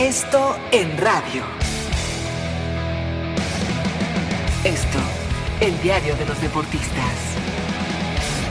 [0.00, 1.42] Esto en radio.
[4.62, 4.98] Esto,
[5.60, 7.28] el diario de los deportistas.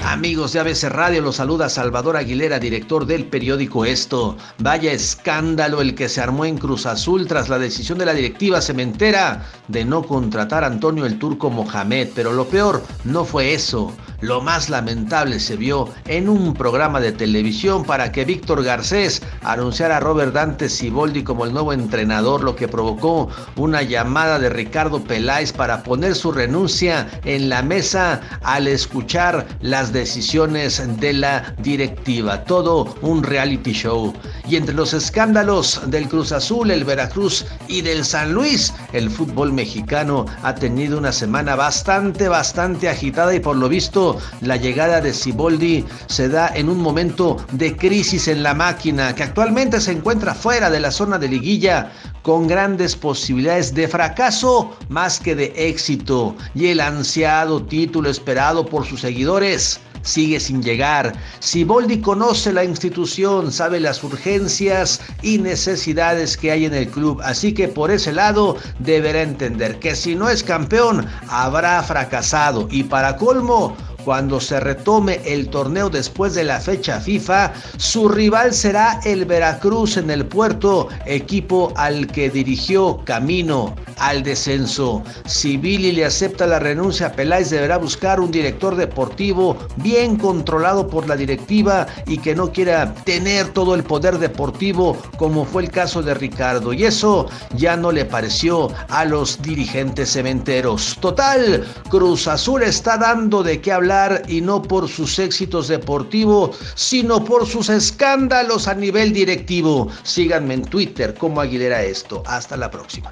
[0.03, 4.35] Amigos de ABC Radio, los saluda Salvador Aguilera, director del periódico Esto.
[4.57, 8.59] Vaya escándalo el que se armó en Cruz Azul tras la decisión de la directiva
[8.59, 12.09] cementera de no contratar a Antonio el Turco Mohamed.
[12.13, 13.93] Pero lo peor no fue eso.
[14.21, 19.97] Lo más lamentable se vio en un programa de televisión para que Víctor Garcés anunciara
[19.97, 25.03] a Robert Dante Siboldi como el nuevo entrenador, lo que provocó una llamada de Ricardo
[25.03, 32.43] Peláez para poner su renuncia en la mesa al escuchar las decisiones de la directiva.
[32.43, 34.13] Todo un reality show.
[34.49, 39.53] Y entre los escándalos del Cruz Azul, el Veracruz y del San Luis, el fútbol
[39.53, 44.06] mexicano ha tenido una semana bastante, bastante agitada y por lo visto
[44.41, 49.23] la llegada de Siboldi se da en un momento de crisis en la máquina que
[49.23, 55.19] actualmente se encuentra fuera de la zona de liguilla con grandes posibilidades de fracaso más
[55.19, 61.13] que de éxito y el ansiado título esperado por sus seguidores sigue sin llegar.
[61.39, 67.53] Siboldi conoce la institución, sabe las urgencias y necesidades que hay en el club, así
[67.53, 73.17] que por ese lado deberá entender que si no es campeón habrá fracasado y para
[73.17, 73.75] colmo
[74.07, 79.97] cuando se retome el torneo después de la fecha FIFA, su rival será el Veracruz
[79.97, 85.03] en el puerto, equipo al que dirigió camino al descenso.
[85.25, 91.07] Si Billy le acepta la renuncia, Peláez deberá buscar un director deportivo bien controlado por
[91.07, 96.01] la directiva y que no quiera tener todo el poder deportivo como fue el caso
[96.01, 96.73] de Ricardo.
[96.73, 100.97] Y eso ya no le pareció a los dirigentes cementeros.
[100.99, 107.23] Total, Cruz Azul está dando de qué hablar y no por sus éxitos deportivos, sino
[107.23, 109.89] por sus escándalos a nivel directivo.
[110.03, 112.23] Síganme en Twitter como Aguilera Esto.
[112.25, 113.11] Hasta la próxima.